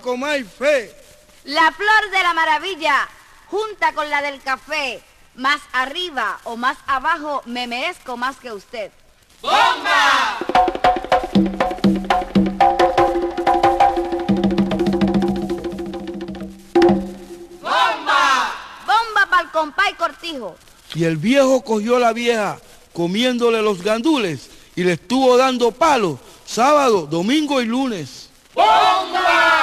[0.00, 0.94] Comay Fe.
[1.44, 3.08] La flor de la maravilla,
[3.48, 5.02] junta con la del café,
[5.34, 8.90] más arriba o más abajo, me merezco más que usted.
[9.42, 10.38] ¡Bomba!
[17.60, 18.52] ¡Bomba!
[18.86, 20.56] Bomba para el compay cortijo.
[20.94, 22.58] Y el viejo cogió a la vieja
[22.92, 28.30] comiéndole los gandules y le estuvo dando palos sábado, domingo y lunes.
[28.54, 29.55] ¡Bomba!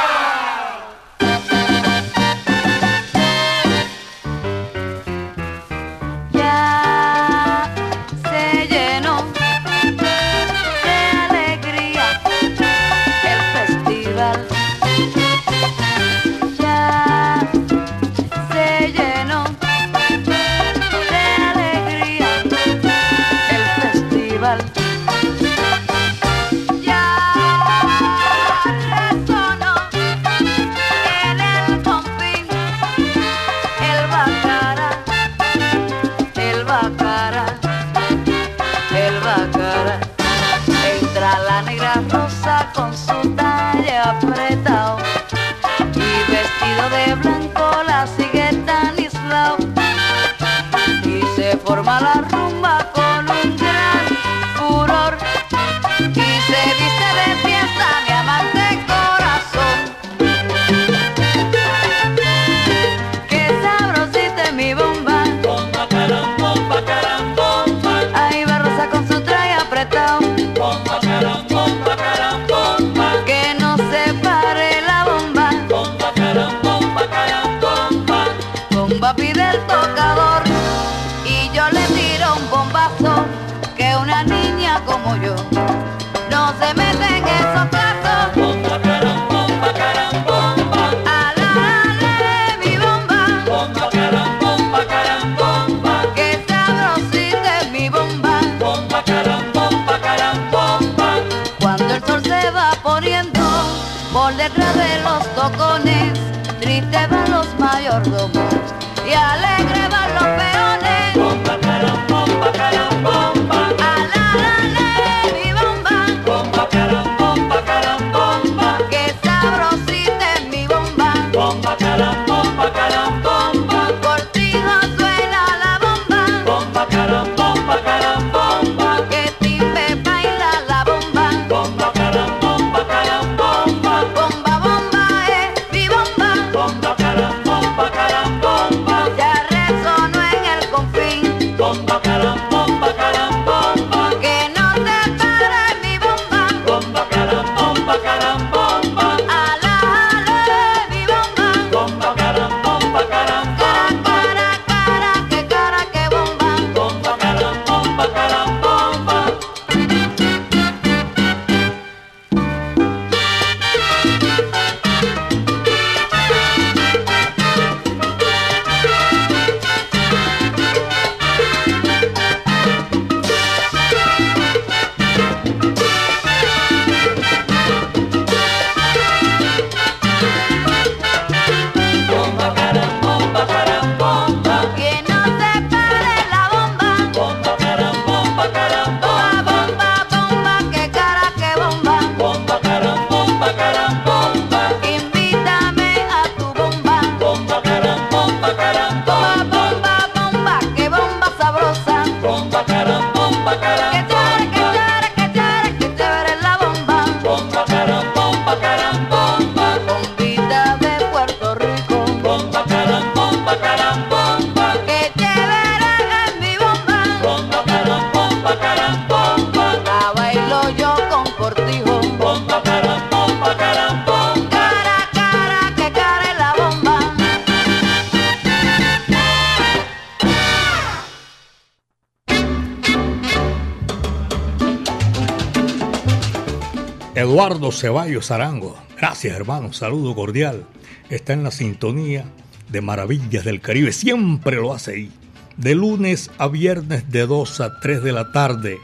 [237.84, 238.78] Ceballos Arango.
[238.96, 239.74] Gracias, hermano.
[239.74, 240.64] Saludo cordial.
[241.10, 242.24] Está en la sintonía
[242.70, 243.92] de Maravillas del Caribe.
[243.92, 245.12] Siempre lo hace ahí.
[245.58, 248.78] De lunes a viernes de 2 a 3 de la tarde.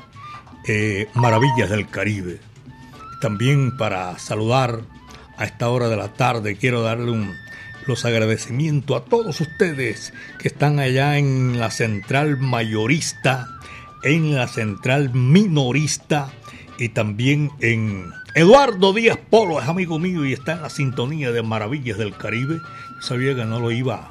[0.68, 2.41] eh, Maravillas del Caribe.
[3.22, 4.82] También para saludar
[5.38, 7.26] a esta hora de la tarde quiero darle
[7.88, 13.47] los agradecimientos a todos ustedes que están allá en la central mayorista,
[14.04, 16.34] en la central minorista
[16.78, 21.42] y también en Eduardo Díaz Polo, es amigo mío y está en la sintonía de
[21.42, 22.60] Maravillas del Caribe.
[23.02, 24.08] Sabía que no lo iba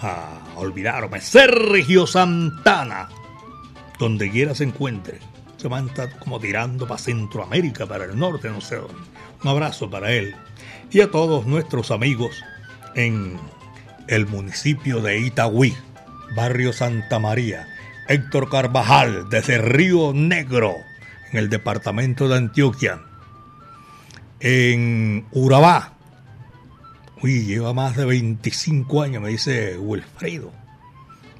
[0.00, 1.20] a olvidarme.
[1.20, 3.08] Sergio Santana,
[3.98, 5.18] donde quiera se encuentre.
[5.58, 8.94] Se va a estar como tirando para Centroamérica, para el norte, no sé dónde.
[9.42, 10.34] Un abrazo para él
[10.90, 12.42] y a todos nuestros amigos
[12.94, 13.38] en
[14.08, 15.74] el municipio de Itagüí,
[16.34, 17.68] barrio Santa María.
[18.08, 20.74] Héctor Carvajal, desde Río Negro,
[21.30, 23.02] en el departamento de Antioquia.
[24.40, 25.94] En Urabá.
[27.22, 30.52] Uy, lleva más de 25 años, me dice Wilfredo.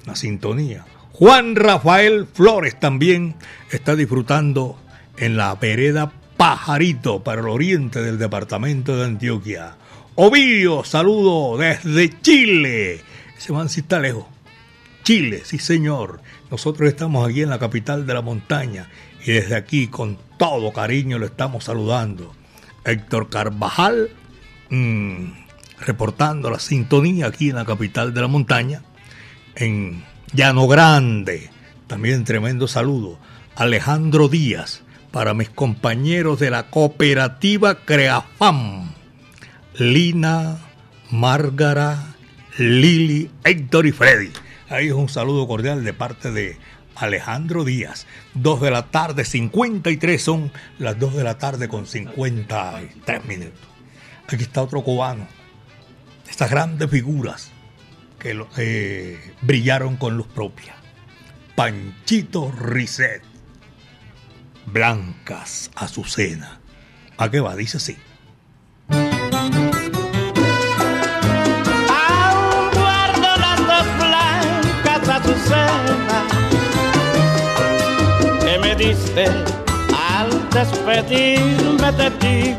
[0.05, 0.85] La sintonía.
[1.11, 3.35] Juan Rafael Flores también
[3.71, 4.79] está disfrutando
[5.17, 9.75] en la vereda Pajarito para el oriente del departamento de Antioquia.
[10.15, 13.01] Ovidio, saludo desde Chile.
[13.37, 14.25] Ese man sí está lejos.
[15.03, 16.21] Chile, sí señor.
[16.49, 18.89] Nosotros estamos aquí en la capital de la montaña
[19.25, 22.33] y desde aquí con todo cariño lo estamos saludando.
[22.85, 24.09] Héctor Carvajal,
[24.69, 25.25] mmm,
[25.79, 28.81] reportando la sintonía aquí en la capital de la montaña,
[29.55, 30.03] en
[30.33, 31.49] Llano Grande.
[31.87, 33.19] También tremendo saludo.
[33.55, 38.93] Alejandro Díaz, para mis compañeros de la cooperativa Creafam.
[39.77, 40.57] Lina,
[41.09, 42.15] Márgara,
[42.57, 44.31] Lili, Héctor y Freddy.
[44.69, 46.57] Ahí es un saludo cordial de parte de
[47.01, 48.05] Alejandro Díaz.
[48.33, 53.59] Dos de la tarde, 53 son las dos de la tarde con 53 minutos.
[54.27, 55.27] Aquí está otro cubano.
[56.29, 57.51] Estas grandes figuras
[58.19, 60.75] que eh, brillaron con luz propia.
[61.55, 63.23] Panchito Risset.
[64.67, 66.61] Blancas Azucena.
[67.17, 67.55] ¿A qué va?
[67.55, 67.97] Dice así.
[68.89, 69.09] Aún
[72.73, 76.40] guardo las dos blancas azucenas
[78.83, 82.55] al despedirme de ti.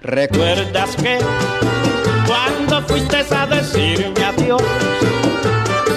[0.00, 1.18] ¿Recuerdas que
[2.26, 4.62] cuando fuiste a decirme adiós,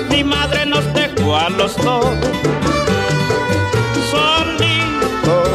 [0.09, 2.05] mi madre nos dejó a los dos
[4.11, 5.47] solitos?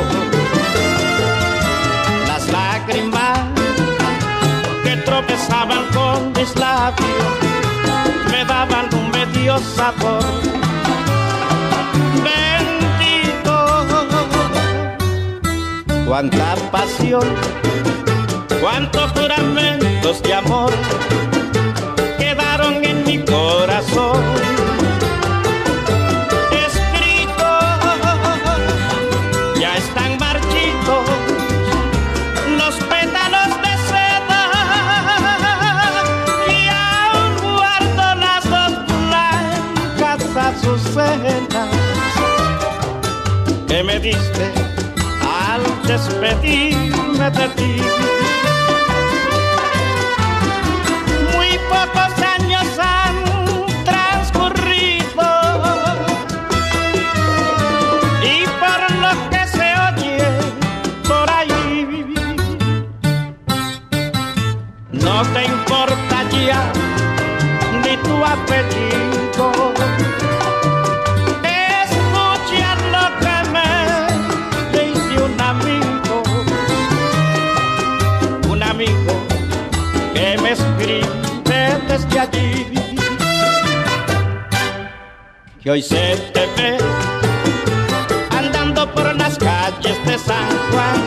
[2.27, 3.39] Las lágrimas
[4.83, 7.33] que tropezaban con mis labios
[8.31, 10.62] me daban un medio sabor.
[16.13, 17.27] Cuánta pasión,
[18.61, 20.71] cuántos juramentos de amor
[22.19, 24.21] quedaron en mi corazón.
[26.67, 27.65] Escritos,
[29.59, 31.09] ya están marchitos
[32.59, 34.43] los pétalos de seda
[36.47, 38.73] y aún guardo las dos
[39.09, 41.71] blancas azucenas
[43.67, 44.72] que me diste
[45.87, 47.83] despedirme de ti.
[82.23, 82.67] Allí.
[85.63, 86.79] Que hoy se te ve
[88.37, 91.01] andando por las calles de San Juan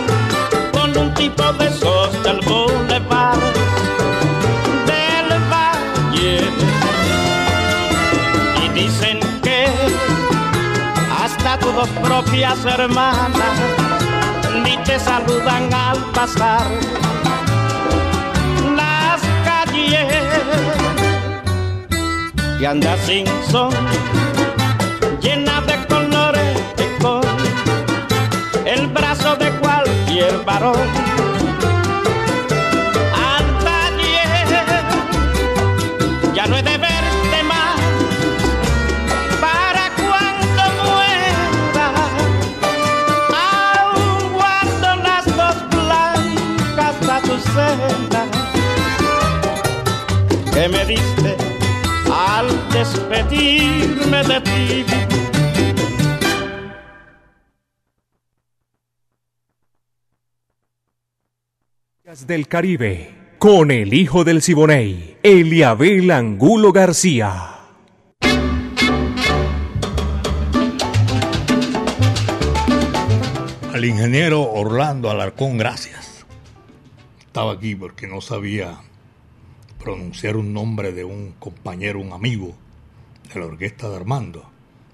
[0.72, 3.44] con un tipo de esos del boulevard
[4.90, 6.40] del valle
[8.64, 9.68] y dicen que
[11.22, 13.56] hasta tus dos propias hermanas
[14.64, 16.66] ni te saludan al pasar
[18.78, 20.15] las calles
[22.60, 23.72] y anda sin son,
[25.22, 27.26] llena de colores de cor,
[28.66, 30.88] el brazo de cualquier varón.
[33.14, 34.58] Al taller,
[36.34, 37.80] ya no es de verte más,
[39.42, 41.88] para cuando muera,
[43.84, 48.26] aún guardo las dos blancas a tu cena
[50.54, 51.55] que me diste
[52.36, 54.86] al despedirme de ti.
[62.28, 67.56] del Caribe con el hijo del Siboney, Eliabel Angulo García.
[73.74, 76.26] Al ingeniero Orlando Alarcón, gracias.
[77.20, 78.78] Estaba aquí porque no sabía
[79.86, 82.56] pronunciar un nombre de un compañero, un amigo
[83.32, 84.50] de la orquesta de Armando.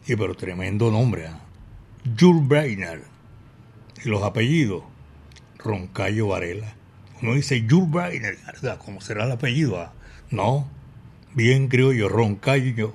[0.05, 1.39] Y pero tremendo nombre, ¿ah?
[2.19, 3.03] Jules Breiner.
[4.03, 4.83] Y los apellidos,
[5.57, 6.75] Roncayo Varela.
[7.21, 8.37] Uno dice Jules Breiner.
[8.83, 9.79] ¿Cómo será el apellido?
[9.79, 9.93] ah?
[10.29, 10.67] No,
[11.33, 12.93] bien criollo, Roncayo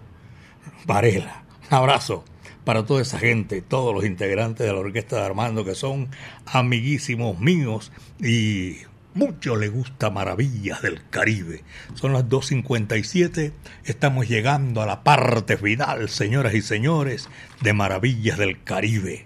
[0.84, 1.44] Varela.
[1.70, 2.24] Un abrazo
[2.64, 6.11] para toda esa gente, todos los integrantes de la orquesta de Armando que son
[6.44, 7.90] amiguísimos míos
[8.20, 8.80] y
[9.16, 11.64] mucho les gusta Maravillas del Caribe.
[11.94, 13.52] Son las 2.57,
[13.84, 17.28] estamos llegando a la parte final, señoras y señores,
[17.62, 19.24] de Maravillas del Caribe.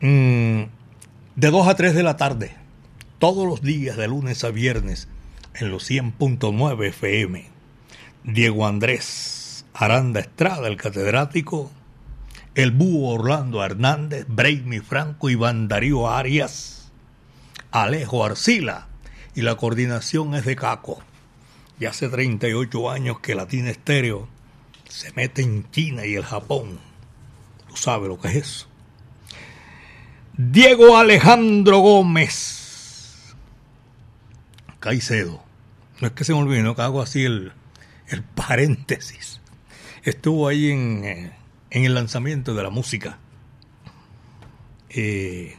[0.00, 0.62] Mm,
[1.36, 2.54] de 2 a 3 de la tarde,
[3.18, 5.08] todos los días de lunes a viernes,
[5.54, 7.46] en los 100.9 FM.
[8.24, 11.70] Diego Andrés Aranda Estrada, el catedrático,
[12.54, 16.77] el búho Orlando Hernández, Braimi Franco, Iván Darío Arias,
[17.70, 18.88] Alejo Arcila,
[19.34, 21.02] y la coordinación es de Caco.
[21.78, 24.28] Y hace 38 años que Latina Estéreo
[24.88, 26.80] se mete en China y el Japón.
[27.68, 28.68] Tú sabes lo que es eso.
[30.36, 33.34] Diego Alejandro Gómez
[34.80, 35.42] Caicedo.
[36.00, 37.52] No es que se me olvide, no que hago así el,
[38.08, 39.40] el paréntesis.
[40.02, 41.32] Estuvo ahí en, eh,
[41.70, 43.18] en el lanzamiento de la música
[44.90, 45.57] eh,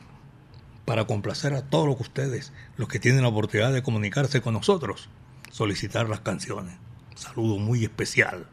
[0.89, 5.07] para complacer a todos los ustedes, los que tienen la oportunidad de comunicarse con nosotros,
[5.51, 6.73] solicitar las canciones.
[7.13, 8.47] Saludo muy especial.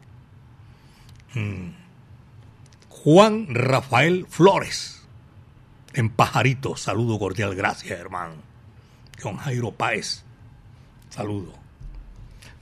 [1.33, 1.69] Mm.
[2.89, 5.01] Juan Rafael Flores,
[5.95, 8.35] en Pajarito, saludo cordial, gracias hermano.
[9.19, 10.23] John Jairo Páez,
[11.09, 11.53] saludo.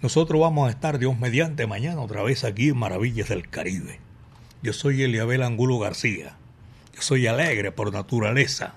[0.02, 4.00] Nosotros vamos a estar Dios mediante mañana otra vez aquí en Maravillas del Caribe.
[4.64, 6.38] Yo soy Eliabel Angulo García.
[6.94, 8.76] Yo soy alegre por naturaleza.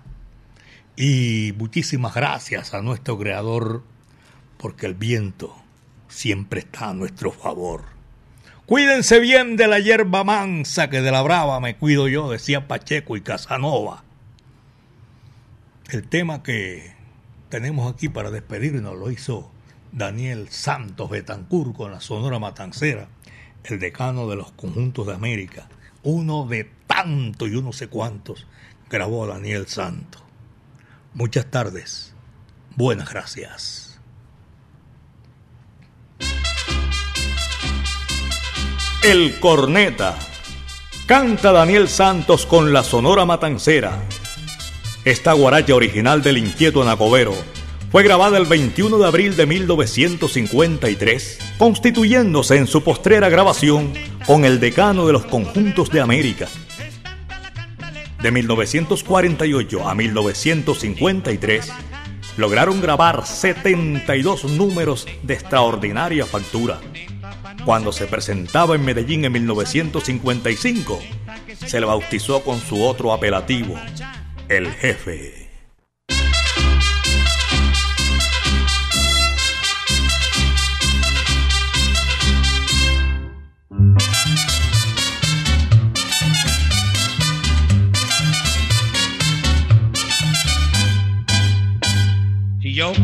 [1.01, 3.85] Y muchísimas gracias a nuestro Creador
[4.57, 5.55] porque el viento
[6.09, 7.85] siempre está a nuestro favor.
[8.67, 13.17] Cuídense bien de la hierba mansa que de la brava me cuido yo, decía Pacheco
[13.17, 14.03] y Casanova.
[15.89, 16.97] El tema que
[17.49, 19.53] tenemos aquí para despedirnos lo hizo
[19.93, 23.07] Daniel Santos Betancur con la Sonora Matancera,
[23.63, 25.69] el decano de los conjuntos de América,
[26.03, 28.49] uno de tantos y uno sé cuántos,
[28.91, 30.25] grabó Daniel Santos.
[31.15, 32.15] Muchas tardes,
[32.77, 33.89] buenas gracias.
[39.03, 40.19] El Corneta.
[41.07, 44.03] Canta Daniel Santos con la Sonora Matancera.
[45.05, 47.33] Esta guaracha original del inquieto Anacobero
[47.91, 53.95] fue grabada el 21 de abril de 1953, constituyéndose en su postrera grabación
[54.27, 56.49] con el decano de los conjuntos de América.
[58.23, 61.73] De 1948 a 1953,
[62.37, 66.81] lograron grabar 72 números de extraordinaria factura.
[67.65, 71.01] Cuando se presentaba en Medellín en 1955,
[71.67, 73.75] se le bautizó con su otro apelativo,
[74.49, 75.48] el jefe.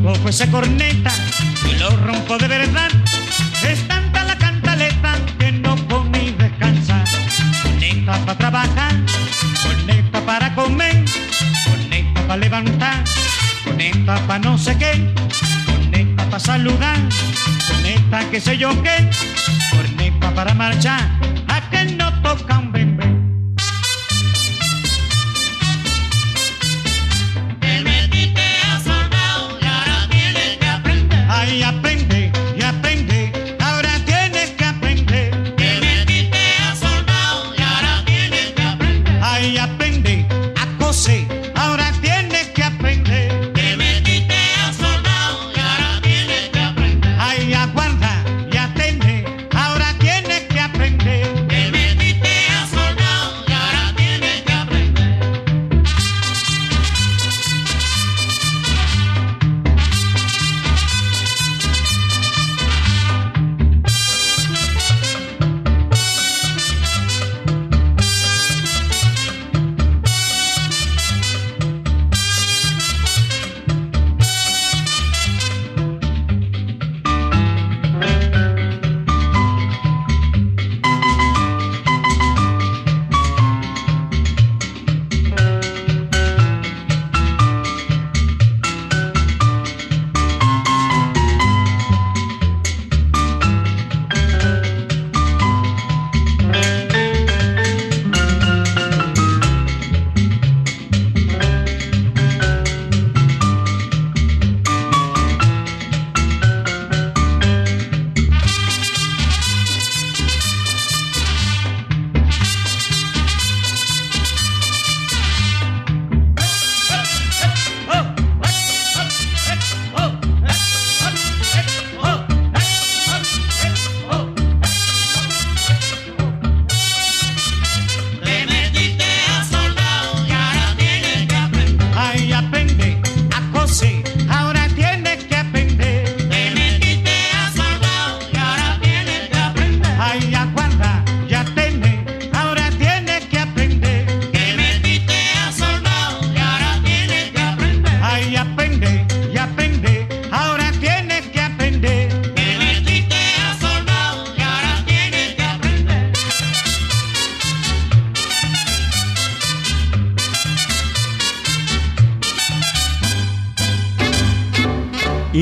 [0.04, 1.10] Cojo esa corneta
[1.66, 2.90] y lo rompo de verdad,
[3.66, 7.02] es tanta la cantaleta que no come y descansa.
[7.62, 8.92] Corneta para trabajar,
[9.62, 11.04] corneta para comer,
[11.66, 13.04] corneta para levantar,
[13.64, 15.10] corneta para no sé qué,
[15.64, 16.98] corneta para saludar,
[17.66, 19.08] corneta que sé yo qué,
[19.70, 21.00] corneta para marchar,
[21.48, 22.60] a que no toca